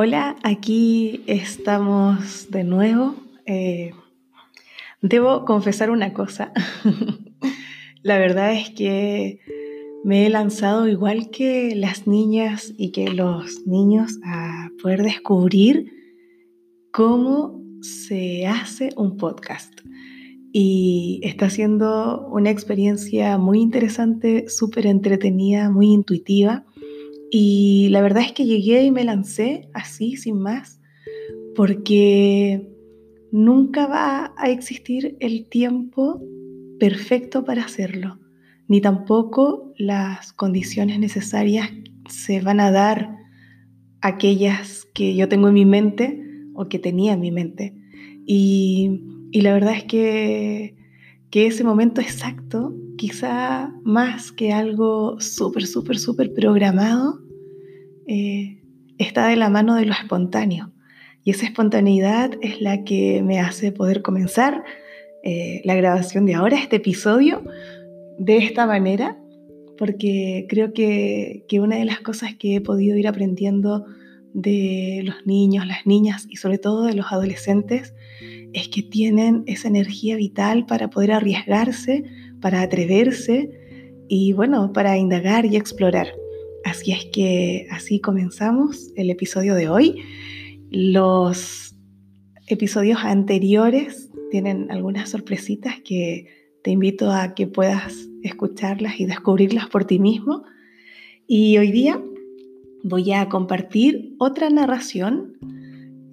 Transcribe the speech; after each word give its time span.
Hola, 0.00 0.36
aquí 0.44 1.24
estamos 1.26 2.52
de 2.52 2.62
nuevo. 2.62 3.16
Eh, 3.46 3.90
debo 5.02 5.44
confesar 5.44 5.90
una 5.90 6.12
cosa. 6.12 6.52
La 8.04 8.16
verdad 8.16 8.52
es 8.52 8.70
que 8.70 9.40
me 10.04 10.24
he 10.24 10.30
lanzado 10.30 10.86
igual 10.86 11.30
que 11.30 11.74
las 11.74 12.06
niñas 12.06 12.72
y 12.78 12.92
que 12.92 13.08
los 13.08 13.66
niños 13.66 14.20
a 14.24 14.70
poder 14.80 15.02
descubrir 15.02 15.90
cómo 16.92 17.60
se 17.82 18.46
hace 18.46 18.90
un 18.96 19.16
podcast. 19.16 19.80
Y 20.52 21.18
está 21.24 21.50
siendo 21.50 22.24
una 22.28 22.50
experiencia 22.50 23.36
muy 23.36 23.60
interesante, 23.60 24.48
súper 24.48 24.86
entretenida, 24.86 25.70
muy 25.70 25.88
intuitiva 25.88 26.64
y 27.30 27.88
la 27.90 28.00
verdad 28.00 28.22
es 28.22 28.32
que 28.32 28.46
llegué 28.46 28.84
y 28.84 28.90
me 28.90 29.04
lancé 29.04 29.68
así, 29.74 30.16
sin 30.16 30.40
más, 30.40 30.80
porque 31.54 32.68
nunca 33.32 33.86
va 33.86 34.34
a 34.36 34.50
existir 34.50 35.16
el 35.20 35.48
tiempo 35.48 36.22
perfecto 36.78 37.44
para 37.44 37.64
hacerlo, 37.64 38.18
ni 38.68 38.80
tampoco 38.80 39.72
las 39.76 40.32
condiciones 40.32 40.98
necesarias 40.98 41.70
se 42.08 42.40
van 42.40 42.60
a 42.60 42.70
dar 42.70 43.18
aquellas 44.00 44.86
que 44.94 45.14
yo 45.14 45.28
tengo 45.28 45.48
en 45.48 45.54
mi 45.54 45.64
mente 45.64 46.24
o 46.54 46.68
que 46.68 46.78
tenía 46.78 47.12
en 47.12 47.20
mi 47.20 47.30
mente. 47.30 47.74
Y, 48.26 49.00
la 49.32 49.52
verdad 49.52 49.74
es 49.74 49.84
que, 49.84 50.76
que 51.30 51.46
ese 51.46 51.64
momento 51.64 52.00
exacto 52.00 52.74
quizá 52.96 53.72
más 53.84 54.32
que 54.32 54.52
algo 54.52 55.20
súper, 55.20 55.66
súper, 55.66 55.98
súper 55.98 56.32
programado, 56.32 57.20
eh, 58.06 58.60
está 58.98 59.28
de 59.28 59.36
la 59.36 59.48
mano 59.48 59.74
de 59.76 59.86
lo 59.86 59.92
espontáneo. 59.92 60.72
Y 61.22 61.30
esa 61.30 61.46
espontaneidad 61.46 62.32
es 62.40 62.60
la 62.60 62.84
que 62.84 63.22
me 63.22 63.38
hace 63.38 63.70
poder 63.70 64.02
comenzar 64.02 64.64
eh, 65.22 65.60
la 65.64 65.74
grabación 65.74 66.26
de 66.26 66.34
ahora, 66.34 66.58
este 66.58 66.76
episodio, 66.76 67.44
de 68.18 68.38
esta 68.38 68.66
manera, 68.66 69.16
porque 69.76 70.46
creo 70.48 70.72
que, 70.72 71.44
que 71.48 71.60
una 71.60 71.76
de 71.76 71.84
las 71.84 72.00
cosas 72.00 72.34
que 72.34 72.56
he 72.56 72.60
podido 72.60 72.96
ir 72.96 73.06
aprendiendo 73.06 73.86
de 74.32 75.02
los 75.04 75.24
niños, 75.26 75.66
las 75.66 75.86
niñas 75.86 76.26
y 76.28 76.36
sobre 76.36 76.58
todo 76.58 76.84
de 76.84 76.94
los 76.94 77.12
adolescentes 77.12 77.94
es 78.52 78.68
que 78.68 78.82
tienen 78.82 79.44
esa 79.46 79.68
energía 79.68 80.16
vital 80.16 80.66
para 80.66 80.88
poder 80.90 81.12
arriesgarse, 81.12 82.04
para 82.40 82.62
atreverse 82.62 83.50
y 84.08 84.32
bueno, 84.32 84.72
para 84.72 84.96
indagar 84.96 85.44
y 85.46 85.56
explorar. 85.56 86.08
Así 86.64 86.92
es 86.92 87.06
que 87.06 87.66
así 87.70 88.00
comenzamos 88.00 88.90
el 88.96 89.10
episodio 89.10 89.54
de 89.54 89.68
hoy. 89.68 90.02
Los 90.70 91.76
episodios 92.46 92.98
anteriores 93.02 94.10
tienen 94.30 94.70
algunas 94.70 95.10
sorpresitas 95.10 95.80
que 95.84 96.26
te 96.62 96.70
invito 96.70 97.10
a 97.12 97.34
que 97.34 97.46
puedas 97.46 98.08
escucharlas 98.22 98.98
y 99.00 99.06
descubrirlas 99.06 99.68
por 99.68 99.84
ti 99.84 99.98
mismo. 99.98 100.44
Y 101.26 101.58
hoy 101.58 101.70
día 101.70 102.02
voy 102.82 103.12
a 103.12 103.28
compartir 103.28 104.14
otra 104.18 104.50
narración 104.50 105.34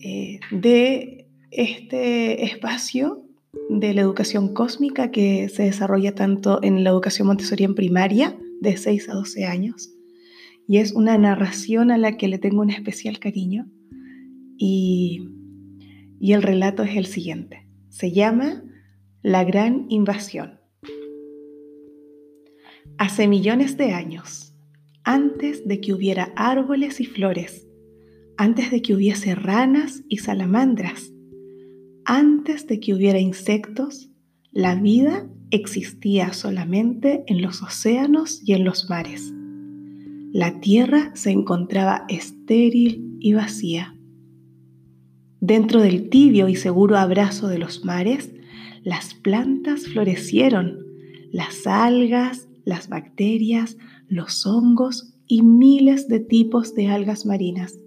eh, 0.01 0.39
de 0.51 1.14
este 1.55 2.43
espacio 2.43 3.25
de 3.69 3.93
la 3.93 4.01
educación 4.01 4.53
cósmica 4.53 5.11
que 5.11 5.49
se 5.49 5.63
desarrolla 5.63 6.13
tanto 6.13 6.59
en 6.61 6.83
la 6.83 6.89
educación 6.89 7.27
Montessori 7.27 7.63
en 7.63 7.75
primaria, 7.75 8.37
de 8.61 8.77
6 8.77 9.09
a 9.09 9.13
12 9.13 9.45
años, 9.45 9.91
y 10.67 10.77
es 10.77 10.93
una 10.93 11.17
narración 11.17 11.91
a 11.91 11.97
la 11.97 12.17
que 12.17 12.27
le 12.27 12.39
tengo 12.39 12.61
un 12.61 12.69
especial 12.69 13.19
cariño, 13.19 13.67
y, 14.57 15.29
y 16.19 16.33
el 16.33 16.41
relato 16.41 16.83
es 16.83 16.95
el 16.95 17.05
siguiente. 17.05 17.67
Se 17.89 18.11
llama 18.11 18.63
La 19.21 19.43
Gran 19.43 19.85
Invasión. 19.89 20.59
Hace 22.97 23.27
millones 23.27 23.77
de 23.77 23.91
años, 23.91 24.53
antes 25.03 25.67
de 25.67 25.81
que 25.81 25.93
hubiera 25.93 26.33
árboles 26.35 27.01
y 27.01 27.05
flores, 27.05 27.67
antes 28.37 28.71
de 28.71 28.81
que 28.81 28.93
hubiese 28.93 29.35
ranas 29.35 30.03
y 30.07 30.17
salamandras, 30.17 31.14
antes 32.05 32.67
de 32.67 32.79
que 32.79 32.93
hubiera 32.93 33.19
insectos, 33.19 34.09
la 34.51 34.75
vida 34.75 35.27
existía 35.51 36.33
solamente 36.33 37.23
en 37.27 37.41
los 37.41 37.61
océanos 37.61 38.41
y 38.45 38.53
en 38.53 38.63
los 38.63 38.89
mares. 38.89 39.33
La 40.31 40.59
tierra 40.59 41.11
se 41.15 41.31
encontraba 41.31 42.05
estéril 42.07 43.17
y 43.19 43.33
vacía. 43.33 43.95
Dentro 45.39 45.81
del 45.81 46.09
tibio 46.09 46.47
y 46.47 46.55
seguro 46.55 46.97
abrazo 46.97 47.47
de 47.47 47.57
los 47.57 47.83
mares, 47.85 48.31
las 48.83 49.13
plantas 49.13 49.87
florecieron, 49.87 50.85
las 51.31 51.65
algas, 51.67 52.47
las 52.65 52.87
bacterias, 52.87 53.77
los 54.07 54.45
hongos 54.45 55.13
y 55.27 55.41
miles 55.41 56.07
de 56.07 56.19
tipos 56.19 56.75
de 56.75 56.87
algas 56.87 57.25
marinas 57.25 57.79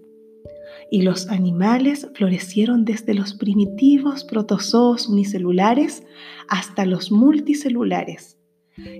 y 0.91 1.03
los 1.03 1.29
animales 1.29 2.07
florecieron 2.15 2.85
desde 2.85 3.13
los 3.13 3.33
primitivos 3.33 4.23
protozoos 4.23 5.07
unicelulares 5.07 6.03
hasta 6.47 6.85
los 6.85 7.11
multicelulares. 7.11 8.37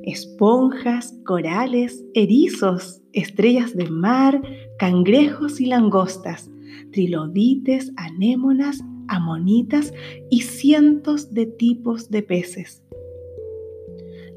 Esponjas, 0.04 1.18
corales, 1.26 2.04
erizos, 2.14 3.02
estrellas 3.14 3.76
de 3.76 3.90
mar, 3.90 4.42
cangrejos 4.78 5.62
y 5.62 5.66
langostas, 5.66 6.52
trilobites, 6.92 7.92
anémonas, 7.96 8.84
amonitas 9.08 9.94
y 10.30 10.42
cientos 10.42 11.34
de 11.34 11.46
tipos 11.46 12.10
de 12.10 12.24
peces. 12.24 12.84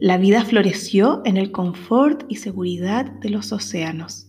La 0.01 0.17
vida 0.19 0.45
floreció 0.45 1.23
en 1.25 1.37
el 1.37 1.53
confort 1.53 2.25
y 2.29 2.37
seguridad 2.37 3.11
de 3.21 3.31
los 3.31 3.53
océanos. 3.53 4.29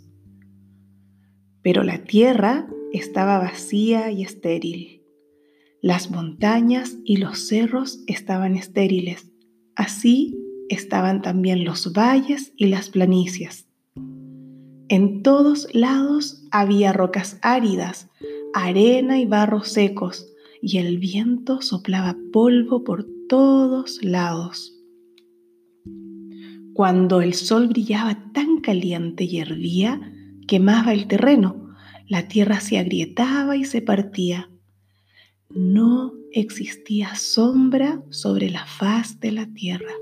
Pero 1.63 1.83
la 1.83 2.03
tierra 2.03 2.67
estaba 2.93 3.39
vacía 3.39 4.11
y 4.11 4.21
estéril. 4.21 5.01
Las 5.81 6.11
montañas 6.11 6.95
y 7.03 7.17
los 7.17 7.47
cerros 7.47 8.03
estaban 8.07 8.55
estériles. 8.55 9.29
Así 9.75 10.37
estaban 10.69 11.21
también 11.21 11.65
los 11.65 11.91
valles 11.91 12.53
y 12.55 12.67
las 12.67 12.89
planicies. 12.89 13.67
En 14.89 15.23
todos 15.23 15.67
lados 15.73 16.47
había 16.51 16.93
rocas 16.93 17.39
áridas, 17.41 18.09
arena 18.53 19.19
y 19.19 19.25
barros 19.25 19.69
secos, 19.69 20.29
y 20.61 20.77
el 20.77 20.99
viento 20.99 21.61
soplaba 21.61 22.15
polvo 22.31 22.83
por 22.83 23.05
todos 23.27 24.01
lados. 24.03 24.79
Cuando 26.73 27.21
el 27.21 27.33
sol 27.33 27.67
brillaba 27.67 28.31
tan 28.33 28.61
caliente 28.61 29.23
y 29.25 29.39
hervía, 29.39 29.99
quemaba 30.47 30.93
el 30.93 31.07
terreno 31.07 31.62
la 32.13 32.27
tierra 32.27 32.59
se 32.59 32.77
agrietaba 32.77 33.57
y 33.57 33.65
se 33.65 33.81
partía. 33.81 34.47
No 35.49 36.13
existía 36.31 37.15
sombra 37.15 38.03
sobre 38.11 38.51
la 38.51 38.67
faz 38.67 39.19
de 39.19 39.31
la 39.31 39.51
tierra. 39.51 39.93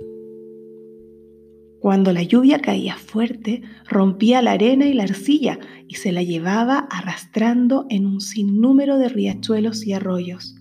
Cuando 1.80 2.12
la 2.12 2.22
lluvia 2.22 2.60
caía 2.60 2.98
fuerte, 2.98 3.62
rompía 3.88 4.42
la 4.42 4.52
arena 4.52 4.88
y 4.88 4.94
la 4.94 5.04
arcilla 5.04 5.58
y 5.88 5.96
se 5.96 6.12
la 6.12 6.22
llevaba 6.22 6.80
arrastrando 6.80 7.86
en 7.90 8.06
un 8.06 8.20
sinnúmero 8.20 8.98
de 8.98 9.08
riachuelos 9.08 9.88
y 9.88 9.94
arroyos. 9.94 10.58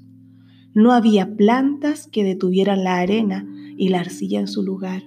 No 0.72 0.92
había 0.92 1.34
plantas 1.34 2.06
que 2.06 2.22
detuvieran 2.22 2.84
la 2.84 2.98
arena 3.00 3.44
y 3.76 3.88
la 3.88 3.98
arcilla 3.98 4.38
en 4.38 4.46
su 4.46 4.62
lugar. 4.62 5.02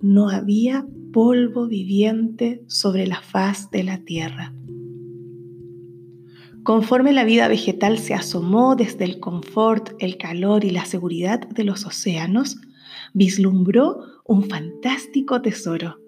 No 0.00 0.28
había 0.28 0.88
polvo 1.12 1.68
viviente 1.68 2.64
sobre 2.66 3.06
la 3.06 3.20
faz 3.20 3.70
de 3.70 3.84
la 3.84 3.98
tierra. 3.98 4.52
Conforme 6.66 7.12
la 7.12 7.22
vida 7.22 7.46
vegetal 7.46 7.96
se 7.96 8.12
asomó 8.12 8.74
desde 8.74 9.04
el 9.04 9.20
confort, 9.20 9.90
el 10.00 10.16
calor 10.16 10.64
y 10.64 10.70
la 10.70 10.84
seguridad 10.84 11.38
de 11.48 11.62
los 11.62 11.86
océanos, 11.86 12.56
vislumbró 13.14 14.00
un 14.24 14.48
fantástico 14.48 15.40
tesoro. 15.40 16.00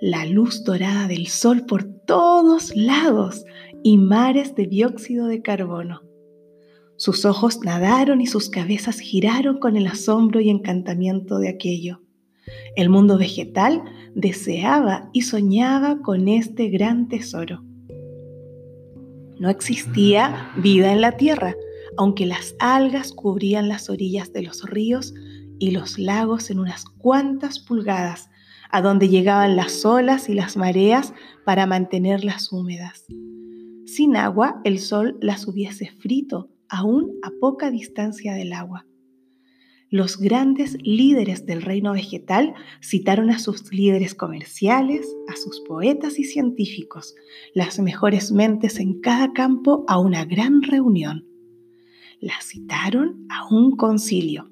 La 0.00 0.24
luz 0.24 0.64
dorada 0.64 1.06
del 1.06 1.26
sol 1.26 1.66
por 1.66 1.84
todos 1.84 2.74
lados 2.74 3.44
y 3.82 3.98
mares 3.98 4.54
de 4.54 4.66
dióxido 4.66 5.26
de 5.26 5.42
carbono. 5.42 6.00
Sus 6.96 7.26
ojos 7.26 7.60
nadaron 7.62 8.22
y 8.22 8.26
sus 8.26 8.48
cabezas 8.48 9.00
giraron 9.00 9.58
con 9.58 9.76
el 9.76 9.86
asombro 9.86 10.40
y 10.40 10.48
encantamiento 10.48 11.38
de 11.38 11.50
aquello. 11.50 12.00
El 12.74 12.88
mundo 12.88 13.18
vegetal 13.18 13.82
deseaba 14.14 15.10
y 15.12 15.20
soñaba 15.20 16.00
con 16.00 16.28
este 16.28 16.70
gran 16.70 17.08
tesoro. 17.08 17.62
No 19.44 19.50
existía 19.50 20.50
vida 20.56 20.90
en 20.90 21.02
la 21.02 21.18
tierra, 21.18 21.54
aunque 21.98 22.24
las 22.24 22.56
algas 22.60 23.12
cubrían 23.12 23.68
las 23.68 23.90
orillas 23.90 24.32
de 24.32 24.40
los 24.40 24.62
ríos 24.62 25.12
y 25.58 25.72
los 25.72 25.98
lagos 25.98 26.48
en 26.48 26.60
unas 26.60 26.86
cuantas 26.86 27.58
pulgadas, 27.58 28.30
a 28.70 28.80
donde 28.80 29.10
llegaban 29.10 29.54
las 29.54 29.84
olas 29.84 30.30
y 30.30 30.34
las 30.34 30.56
mareas 30.56 31.12
para 31.44 31.66
mantenerlas 31.66 32.50
húmedas. 32.54 33.04
sin 33.84 34.16
agua 34.16 34.62
el 34.64 34.78
sol 34.78 35.18
las 35.20 35.46
hubiese 35.46 35.90
frito, 35.90 36.48
aún 36.70 37.12
a 37.22 37.30
poca 37.38 37.70
distancia 37.70 38.32
del 38.32 38.54
agua. 38.54 38.86
Los 39.94 40.18
grandes 40.18 40.76
líderes 40.82 41.46
del 41.46 41.62
reino 41.62 41.92
vegetal 41.92 42.54
citaron 42.82 43.30
a 43.30 43.38
sus 43.38 43.72
líderes 43.72 44.16
comerciales, 44.16 45.06
a 45.28 45.36
sus 45.36 45.60
poetas 45.60 46.18
y 46.18 46.24
científicos, 46.24 47.14
las 47.54 47.78
mejores 47.78 48.32
mentes 48.32 48.80
en 48.80 49.00
cada 49.00 49.32
campo 49.32 49.84
a 49.86 50.00
una 50.00 50.24
gran 50.24 50.62
reunión. 50.62 51.28
Las 52.18 52.42
citaron 52.44 53.24
a 53.30 53.46
un 53.54 53.76
concilio. 53.76 54.50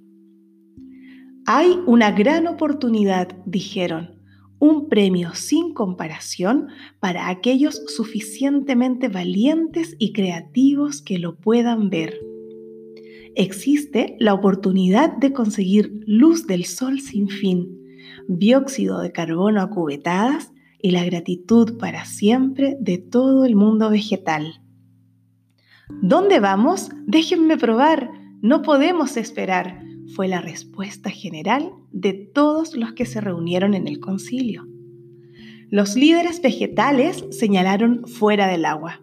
Hay 1.45 1.77
una 1.87 2.13
gran 2.13 2.47
oportunidad, 2.47 3.37
dijeron, 3.45 4.23
un 4.61 4.89
premio 4.89 5.35
sin 5.35 5.75
comparación 5.75 6.69
para 7.01 7.29
aquellos 7.29 7.83
suficientemente 7.89 9.09
valientes 9.09 9.97
y 9.99 10.13
creativos 10.13 11.03
que 11.03 11.19
lo 11.19 11.35
puedan 11.35 11.91
ver. 11.91 12.32
Existe 13.35 14.17
la 14.19 14.35
oportunidad 14.35 15.17
de 15.17 15.33
conseguir 15.33 16.01
luz 16.07 16.47
del 16.47 16.65
sol 16.65 17.01
sin 17.01 17.29
fin, 17.29 17.79
dióxido 18.29 19.01
de 19.01 19.13
carbono 19.13 19.63
a 19.63 19.71
cubetadas 19.71 20.53
y 20.81 20.91
la 20.91 21.05
gratitud 21.05 21.79
para 21.79 22.05
siempre 22.05 22.77
de 22.81 22.99
todo 22.99 23.45
el 23.45 23.57
mundo 23.57 23.91
vegetal. 23.91 24.63
¿Dónde 25.89 26.41
vamos? 26.41 26.91
Déjenme 27.07 27.57
probar. 27.57 28.11
No 28.41 28.63
podemos 28.63 29.17
esperar 29.17 29.83
fue 30.15 30.29
la 30.29 30.41
respuesta 30.41 31.11
general 31.11 31.73
de 31.91 32.13
todos 32.13 32.77
los 32.77 32.93
que 32.93 33.07
se 33.07 33.21
reunieron 33.21 33.75
en 33.75 33.89
el 33.89 33.99
concilio. 34.01 34.67
Los 35.71 35.97
líderes 35.97 36.43
vegetales 36.43 37.25
señalaron 37.31 38.07
fuera 38.07 38.47
del 38.47 38.65
agua. 38.65 39.01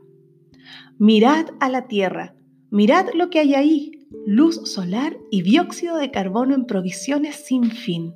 Mirad 0.99 1.47
a 1.59 1.69
la 1.69 1.87
tierra, 1.87 2.35
mirad 2.69 3.07
lo 3.15 3.29
que 3.29 3.39
hay 3.39 3.55
ahí, 3.55 3.98
luz 4.25 4.61
solar 4.69 5.17
y 5.31 5.41
dióxido 5.41 5.97
de 5.97 6.11
carbono 6.11 6.55
en 6.55 6.65
provisiones 6.65 7.35
sin 7.35 7.71
fin. 7.71 8.15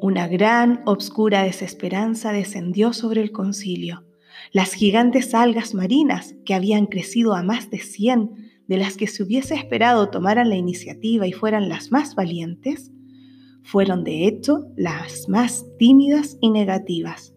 Una 0.00 0.26
gran, 0.26 0.82
obscura 0.84 1.44
desesperanza 1.44 2.32
descendió 2.32 2.92
sobre 2.92 3.22
el 3.22 3.30
concilio. 3.30 4.04
Las 4.52 4.72
gigantes 4.72 5.34
algas 5.34 5.74
marinas, 5.74 6.34
que 6.44 6.54
habían 6.54 6.86
crecido 6.86 7.34
a 7.34 7.42
más 7.42 7.70
de 7.70 7.78
100, 7.78 8.30
de 8.66 8.76
las 8.78 8.96
que 8.96 9.06
se 9.06 9.22
hubiese 9.22 9.54
esperado 9.54 10.08
tomaran 10.08 10.48
la 10.48 10.56
iniciativa 10.56 11.26
y 11.26 11.32
fueran 11.32 11.68
las 11.68 11.92
más 11.92 12.14
valientes, 12.14 12.90
fueron 13.62 14.02
de 14.02 14.26
hecho 14.26 14.66
las 14.76 15.28
más 15.28 15.66
tímidas 15.78 16.36
y 16.40 16.50
negativas. 16.50 17.34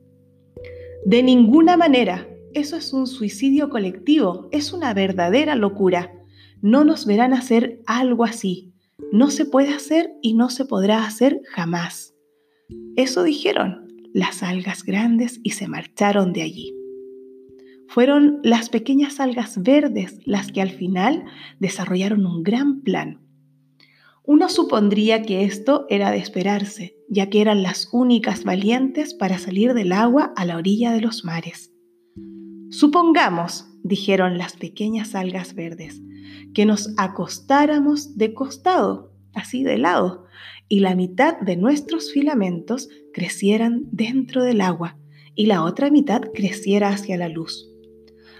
De 1.05 1.21
ninguna 1.21 1.77
manera, 1.77 2.27
eso 2.53 2.77
es 2.77 2.93
un 2.93 3.05
suicidio 3.05 3.69
colectivo, 3.69 4.47
es 4.51 4.73
una 4.73 4.93
verdadera 4.93 5.55
locura. 5.55 6.14
No 6.65 6.83
nos 6.83 7.06
verán 7.06 7.31
hacer 7.31 7.83
algo 7.85 8.23
así. 8.23 8.73
No 9.12 9.29
se 9.29 9.45
puede 9.45 9.71
hacer 9.71 10.09
y 10.23 10.33
no 10.33 10.50
se 10.50 10.65
podrá 10.65 11.06
hacer 11.06 11.44
jamás. 11.53 12.15
Eso 12.95 13.21
dijeron 13.21 13.88
las 14.15 14.41
algas 14.41 14.81
grandes 14.81 15.39
y 15.44 15.51
se 15.51 15.67
marcharon 15.67 16.33
de 16.33 16.41
allí. 16.41 16.73
Fueron 17.88 18.39
las 18.41 18.69
pequeñas 18.69 19.19
algas 19.19 19.62
verdes 19.62 20.17
las 20.25 20.51
que 20.51 20.59
al 20.59 20.71
final 20.71 21.25
desarrollaron 21.59 22.25
un 22.25 22.41
gran 22.41 22.81
plan. 22.81 23.21
Uno 24.23 24.50
supondría 24.50 25.21
que 25.21 25.44
esto 25.44 25.85
era 25.88 26.09
de 26.09 26.17
esperarse, 26.17 26.95
ya 27.07 27.29
que 27.29 27.41
eran 27.41 27.62
las 27.62 27.89
únicas 27.91 28.44
valientes 28.44 29.13
para 29.13 29.38
salir 29.38 29.75
del 29.75 29.91
agua 29.91 30.33
a 30.35 30.45
la 30.45 30.57
orilla 30.57 30.94
de 30.94 31.01
los 31.01 31.25
mares. 31.25 31.71
Supongamos, 32.71 33.67
dijeron 33.83 34.39
las 34.39 34.57
pequeñas 34.57 35.13
algas 35.13 35.53
verdes, 35.53 36.01
que 36.54 36.66
nos 36.66 36.94
acostáramos 36.98 38.18
de 38.18 38.33
costado, 38.33 39.12
así 39.33 39.63
de 39.63 39.77
lado, 39.77 40.25
y 40.68 40.80
la 40.80 40.95
mitad 40.95 41.39
de 41.39 41.57
nuestros 41.57 42.12
filamentos 42.12 42.89
crecieran 43.13 43.83
dentro 43.92 44.44
del 44.44 44.62
agua 44.62 44.98
y 45.36 45.45
la 45.45 45.63
otra 45.63 45.92
mitad 45.92 46.22
creciera 46.33 46.89
hacia 46.89 47.18
la 47.18 47.30
luz. 47.30 47.69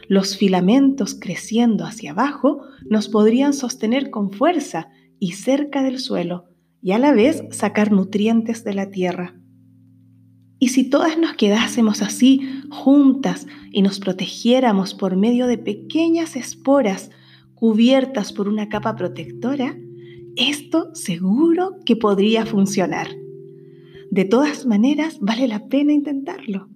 Los 0.08 0.38
filamentos 0.38 1.16
creciendo 1.20 1.86
hacia 1.86 2.12
abajo 2.12 2.62
nos 2.90 3.10
podrían 3.10 3.54
sostener 3.54 4.12
con 4.12 4.32
fuerza 4.32 4.90
y 5.20 5.34
cerca 5.34 5.84
del 5.84 6.00
suelo 6.00 6.46
y 6.82 6.92
a 6.92 7.00
la 7.00 7.14
vez 7.14 7.44
sacar 7.52 7.92
nutrientes 7.92 8.64
de 8.64 8.74
la 8.74 8.92
tierra. 8.92 9.36
Y 10.60 10.70
si 10.70 10.90
todas 10.90 11.18
nos 11.18 11.34
quedásemos 11.34 12.02
así, 12.02 12.42
juntas, 12.70 13.48
y 13.72 13.82
nos 13.82 14.00
protegiéramos 14.00 14.94
por 14.94 15.18
medio 15.18 15.48
de 15.48 15.58
pequeñas 15.58 16.36
esporas 16.36 17.12
cubiertas 17.66 18.32
por 18.32 18.48
una 18.48 18.70
capa 18.70 18.96
protectora, 18.96 19.76
esto 20.36 20.94
seguro 20.94 21.78
que 21.84 21.96
podría 21.96 22.46
funcionar. 22.46 23.08
De 24.12 24.24
todas 24.24 24.68
maneras, 24.68 25.18
vale 25.20 25.48
la 25.48 25.68
pena 25.68 25.92
intentarlo. 25.92 26.70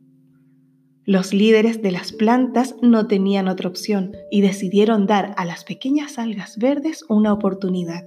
Los 1.06 1.32
líderes 1.32 1.84
de 1.84 1.92
las 1.92 2.12
plantas 2.12 2.76
no 2.82 3.06
tenían 3.06 3.48
otra 3.48 3.70
opción 3.70 4.14
y 4.32 4.42
decidieron 4.42 5.06
dar 5.06 5.36
a 5.38 5.46
las 5.46 5.64
pequeñas 5.64 6.18
algas 6.18 6.58
verdes 6.58 7.06
una 7.08 7.34
oportunidad. 7.34 8.06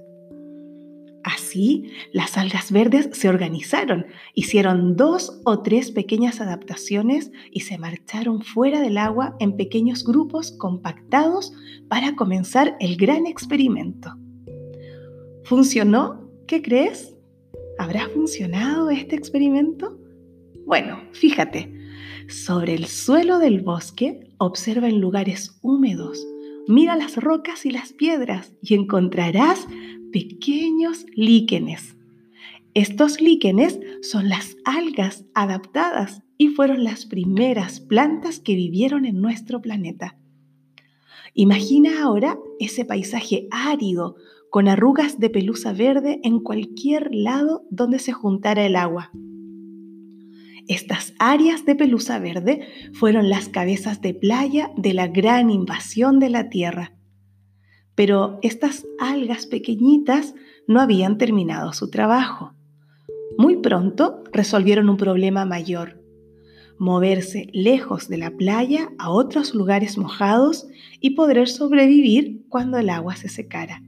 Así, 1.23 1.91
las 2.11 2.37
algas 2.37 2.71
verdes 2.71 3.09
se 3.13 3.29
organizaron, 3.29 4.05
hicieron 4.33 4.97
dos 4.97 5.39
o 5.45 5.61
tres 5.61 5.91
pequeñas 5.91 6.41
adaptaciones 6.41 7.31
y 7.49 7.61
se 7.61 7.77
marcharon 7.77 8.41
fuera 8.41 8.81
del 8.81 8.97
agua 8.97 9.35
en 9.39 9.55
pequeños 9.55 10.03
grupos 10.03 10.51
compactados 10.51 11.53
para 11.87 12.15
comenzar 12.15 12.75
el 12.81 12.97
gran 12.97 13.25
experimento. 13.25 14.13
¿Funcionó? 15.45 16.29
¿Qué 16.45 16.61
crees? 16.61 17.15
¿Habrá 17.79 18.09
funcionado 18.09 18.89
este 18.89 19.15
experimento? 19.15 19.97
Bueno, 20.65 21.01
fíjate, 21.13 21.73
sobre 22.27 22.73
el 22.73 22.85
suelo 22.87 23.39
del 23.39 23.61
bosque, 23.61 24.29
observa 24.37 24.89
en 24.89 24.99
lugares 24.99 25.57
húmedos, 25.61 26.25
mira 26.67 26.95
las 26.95 27.17
rocas 27.17 27.65
y 27.65 27.71
las 27.71 27.93
piedras 27.93 28.53
y 28.61 28.75
encontrarás 28.75 29.67
pequeños 30.11 31.05
líquenes. 31.15 31.95
Estos 32.73 33.21
líquenes 33.21 33.79
son 34.01 34.29
las 34.29 34.57
algas 34.65 35.25
adaptadas 35.33 36.23
y 36.37 36.49
fueron 36.49 36.83
las 36.83 37.05
primeras 37.05 37.79
plantas 37.79 38.39
que 38.39 38.55
vivieron 38.55 39.05
en 39.05 39.21
nuestro 39.21 39.61
planeta. 39.61 40.17
Imagina 41.35 42.03
ahora 42.03 42.37
ese 42.59 42.85
paisaje 42.85 43.47
árido 43.51 44.15
con 44.49 44.67
arrugas 44.67 45.19
de 45.19 45.29
pelusa 45.29 45.73
verde 45.73 46.19
en 46.23 46.39
cualquier 46.39 47.09
lado 47.13 47.63
donde 47.71 47.99
se 47.99 48.11
juntara 48.11 48.65
el 48.65 48.75
agua. 48.75 49.11
Estas 50.67 51.13
áreas 51.19 51.65
de 51.65 51.75
pelusa 51.75 52.19
verde 52.19 52.67
fueron 52.93 53.29
las 53.29 53.49
cabezas 53.49 54.01
de 54.01 54.13
playa 54.13 54.71
de 54.77 54.93
la 54.93 55.07
gran 55.07 55.49
invasión 55.49 56.19
de 56.19 56.29
la 56.29 56.49
Tierra. 56.49 56.93
Pero 57.95 58.39
estas 58.41 58.85
algas 58.99 59.45
pequeñitas 59.45 60.35
no 60.67 60.79
habían 60.79 61.17
terminado 61.17 61.73
su 61.73 61.89
trabajo. 61.89 62.53
Muy 63.37 63.57
pronto 63.57 64.23
resolvieron 64.31 64.89
un 64.89 64.97
problema 64.97 65.45
mayor, 65.45 66.01
moverse 66.77 67.47
lejos 67.51 68.07
de 68.07 68.17
la 68.17 68.31
playa 68.31 68.89
a 68.97 69.09
otros 69.09 69.53
lugares 69.53 69.97
mojados 69.97 70.67
y 71.01 71.11
poder 71.11 71.47
sobrevivir 71.49 72.45
cuando 72.49 72.77
el 72.77 72.89
agua 72.89 73.15
se 73.15 73.27
secara. 73.27 73.81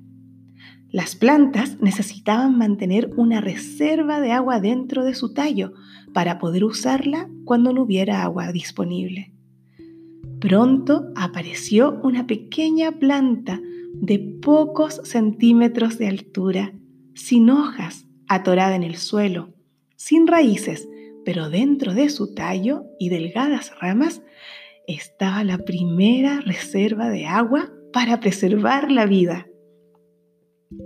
Las 0.95 1.17
plantas 1.17 1.77
necesitaban 1.81 2.57
mantener 2.57 3.11
una 3.17 3.41
reserva 3.41 4.21
de 4.21 4.31
agua 4.31 4.61
dentro 4.61 5.03
de 5.03 5.13
su 5.13 5.33
tallo 5.33 5.73
para 6.13 6.39
poder 6.39 6.63
usarla 6.63 7.29
cuando 7.43 7.73
no 7.73 7.81
hubiera 7.81 8.23
agua 8.23 8.53
disponible. 8.53 9.33
Pronto 10.39 11.11
apareció 11.17 11.99
una 12.01 12.27
pequeña 12.27 12.93
planta 12.93 13.59
de 13.93 14.19
pocos 14.41 15.01
centímetros 15.03 15.97
de 15.97 16.07
altura, 16.07 16.71
sin 17.13 17.49
hojas, 17.49 18.07
atorada 18.29 18.77
en 18.77 18.83
el 18.83 18.95
suelo, 18.95 19.53
sin 19.97 20.27
raíces, 20.27 20.87
pero 21.25 21.49
dentro 21.49 21.93
de 21.93 22.07
su 22.07 22.33
tallo 22.33 22.85
y 22.99 23.09
delgadas 23.09 23.73
ramas 23.81 24.21
estaba 24.87 25.43
la 25.43 25.57
primera 25.57 26.39
reserva 26.39 27.09
de 27.09 27.25
agua 27.25 27.69
para 27.91 28.21
preservar 28.21 28.93
la 28.93 29.05
vida. 29.05 29.45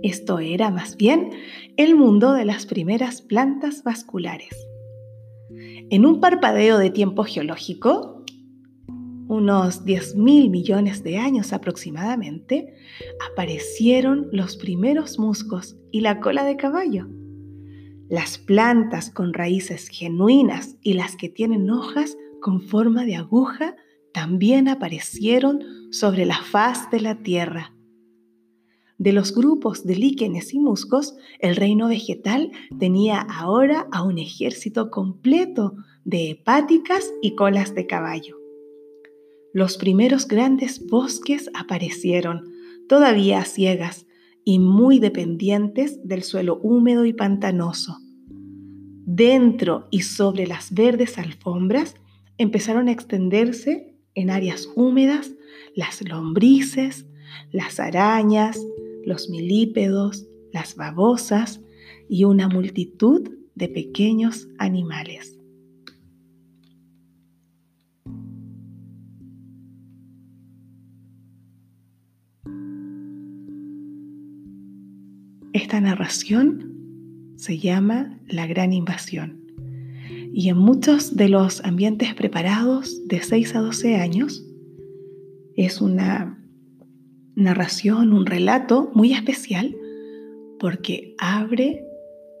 Esto 0.02 0.38
era 0.38 0.70
más 0.70 0.96
bien 0.96 1.30
el 1.76 1.96
mundo 1.96 2.32
de 2.32 2.44
las 2.44 2.66
primeras 2.66 3.22
plantas 3.22 3.82
vasculares. 3.82 4.50
En 5.90 6.06
un 6.06 6.20
parpadeo 6.20 6.78
de 6.78 6.90
tiempo 6.90 7.24
geológico, 7.24 8.24
unos 9.28 9.84
10.000 9.84 10.50
millones 10.50 11.02
de 11.02 11.18
años 11.18 11.52
aproximadamente, 11.52 12.74
aparecieron 13.30 14.28
los 14.32 14.56
primeros 14.56 15.18
musgos 15.18 15.76
y 15.92 16.00
la 16.00 16.20
cola 16.20 16.44
de 16.44 16.56
caballo. 16.56 17.08
Las 18.08 18.38
plantas 18.38 19.10
con 19.10 19.32
raíces 19.32 19.88
genuinas 19.88 20.76
y 20.82 20.94
las 20.94 21.14
que 21.14 21.28
tienen 21.28 21.70
hojas 21.70 22.16
con 22.40 22.60
forma 22.60 23.04
de 23.04 23.16
aguja 23.16 23.76
también 24.12 24.66
aparecieron 24.66 25.60
sobre 25.92 26.26
la 26.26 26.42
faz 26.42 26.90
de 26.90 27.00
la 27.00 27.22
tierra. 27.22 27.72
De 29.00 29.14
los 29.14 29.34
grupos 29.34 29.86
de 29.86 29.96
líquenes 29.96 30.52
y 30.52 30.58
musgos, 30.58 31.16
el 31.38 31.56
reino 31.56 31.88
vegetal 31.88 32.52
tenía 32.78 33.18
ahora 33.22 33.88
a 33.92 34.02
un 34.02 34.18
ejército 34.18 34.90
completo 34.90 35.74
de 36.04 36.32
hepáticas 36.32 37.10
y 37.22 37.34
colas 37.34 37.74
de 37.74 37.86
caballo. 37.86 38.36
Los 39.54 39.78
primeros 39.78 40.28
grandes 40.28 40.86
bosques 40.86 41.48
aparecieron, 41.54 42.52
todavía 42.90 43.42
ciegas 43.46 44.04
y 44.44 44.58
muy 44.58 44.98
dependientes 44.98 46.06
del 46.06 46.22
suelo 46.22 46.60
húmedo 46.62 47.06
y 47.06 47.14
pantanoso. 47.14 47.96
Dentro 49.06 49.88
y 49.90 50.02
sobre 50.02 50.46
las 50.46 50.74
verdes 50.74 51.16
alfombras 51.16 51.94
empezaron 52.36 52.88
a 52.88 52.92
extenderse 52.92 53.96
en 54.14 54.28
áreas 54.28 54.68
húmedas 54.76 55.32
las 55.74 56.06
lombrices, 56.06 57.06
las 57.50 57.80
arañas, 57.80 58.60
los 59.10 59.28
milípedos, 59.28 60.26
las 60.52 60.76
babosas 60.76 61.60
y 62.08 62.24
una 62.24 62.48
multitud 62.48 63.28
de 63.56 63.68
pequeños 63.68 64.48
animales. 64.58 65.36
Esta 75.52 75.80
narración 75.80 77.34
se 77.36 77.58
llama 77.58 78.16
La 78.28 78.46
Gran 78.46 78.72
Invasión 78.72 79.40
y 80.32 80.48
en 80.48 80.56
muchos 80.56 81.16
de 81.16 81.28
los 81.28 81.64
ambientes 81.64 82.14
preparados 82.14 83.06
de 83.08 83.20
6 83.20 83.56
a 83.56 83.60
12 83.60 83.96
años 83.96 84.46
es 85.56 85.80
una 85.80 86.39
narración, 87.34 88.12
un 88.12 88.26
relato 88.26 88.90
muy 88.94 89.12
especial 89.12 89.76
porque 90.58 91.14
abre 91.18 91.84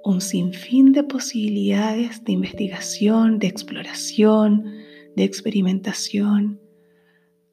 un 0.04 0.20
sinfín 0.20 0.92
de 0.92 1.02
posibilidades 1.02 2.24
de 2.24 2.32
investigación, 2.32 3.38
de 3.38 3.46
exploración, 3.46 4.64
de 5.16 5.24
experimentación 5.24 6.60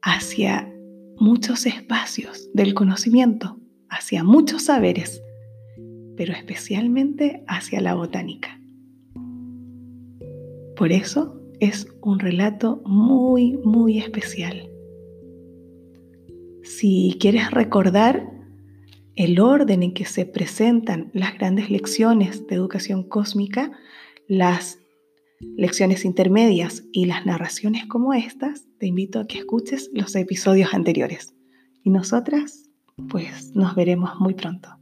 hacia 0.02 0.72
muchos 1.16 1.66
espacios 1.66 2.48
del 2.54 2.74
conocimiento, 2.74 3.58
hacia 3.88 4.24
muchos 4.24 4.64
saberes, 4.64 5.22
pero 6.16 6.32
especialmente 6.32 7.42
hacia 7.46 7.80
la 7.80 7.94
botánica. 7.94 8.60
Por 10.76 10.92
eso 10.92 11.40
es 11.60 11.88
un 12.02 12.20
relato 12.20 12.80
muy, 12.84 13.56
muy 13.64 13.98
especial. 13.98 14.70
Si 16.68 17.16
quieres 17.18 17.50
recordar 17.50 18.30
el 19.16 19.40
orden 19.40 19.82
en 19.82 19.94
que 19.94 20.04
se 20.04 20.26
presentan 20.26 21.10
las 21.14 21.34
grandes 21.38 21.70
lecciones 21.70 22.46
de 22.46 22.56
educación 22.56 23.08
cósmica, 23.08 23.72
las 24.28 24.78
lecciones 25.40 26.04
intermedias 26.04 26.84
y 26.92 27.06
las 27.06 27.24
narraciones 27.24 27.86
como 27.86 28.12
estas, 28.12 28.66
te 28.78 28.86
invito 28.86 29.18
a 29.18 29.26
que 29.26 29.38
escuches 29.38 29.88
los 29.94 30.14
episodios 30.14 30.74
anteriores. 30.74 31.34
Y 31.84 31.90
nosotras, 31.90 32.68
pues 33.08 33.56
nos 33.56 33.74
veremos 33.74 34.20
muy 34.20 34.34
pronto. 34.34 34.77